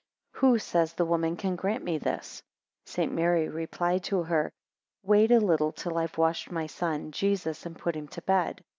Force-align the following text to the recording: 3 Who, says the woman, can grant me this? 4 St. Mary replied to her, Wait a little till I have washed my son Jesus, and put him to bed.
3 0.33 0.39
Who, 0.39 0.57
says 0.57 0.93
the 0.93 1.05
woman, 1.05 1.37
can 1.37 1.55
grant 1.55 1.83
me 1.83 1.99
this? 1.99 2.41
4 2.87 2.91
St. 2.91 3.13
Mary 3.13 3.47
replied 3.47 4.03
to 4.05 4.23
her, 4.23 4.51
Wait 5.03 5.29
a 5.29 5.39
little 5.39 5.71
till 5.71 5.95
I 5.95 6.01
have 6.09 6.17
washed 6.17 6.49
my 6.49 6.65
son 6.65 7.11
Jesus, 7.11 7.67
and 7.67 7.77
put 7.77 7.93
him 7.95 8.07
to 8.07 8.21
bed. 8.23 8.63